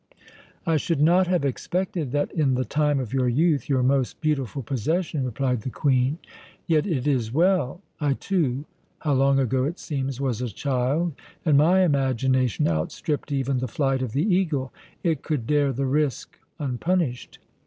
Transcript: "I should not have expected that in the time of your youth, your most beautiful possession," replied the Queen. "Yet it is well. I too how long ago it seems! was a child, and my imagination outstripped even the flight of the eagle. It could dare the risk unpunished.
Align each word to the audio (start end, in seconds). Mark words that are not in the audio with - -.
"I 0.65 0.77
should 0.77 0.99
not 0.99 1.27
have 1.27 1.45
expected 1.45 2.11
that 2.11 2.31
in 2.31 2.55
the 2.55 2.65
time 2.65 2.99
of 2.99 3.13
your 3.13 3.29
youth, 3.29 3.69
your 3.69 3.83
most 3.83 4.19
beautiful 4.19 4.63
possession," 4.63 5.23
replied 5.23 5.61
the 5.61 5.69
Queen. 5.69 6.17
"Yet 6.65 6.87
it 6.87 7.05
is 7.05 7.31
well. 7.31 7.81
I 7.99 8.13
too 8.13 8.65
how 9.01 9.13
long 9.13 9.37
ago 9.37 9.65
it 9.65 9.77
seems! 9.77 10.19
was 10.19 10.41
a 10.41 10.49
child, 10.49 11.13
and 11.45 11.55
my 11.55 11.81
imagination 11.83 12.67
outstripped 12.67 13.31
even 13.31 13.59
the 13.59 13.67
flight 13.67 14.01
of 14.01 14.13
the 14.13 14.23
eagle. 14.25 14.73
It 15.03 15.21
could 15.21 15.45
dare 15.45 15.71
the 15.71 15.85
risk 15.85 16.39
unpunished. 16.57 17.37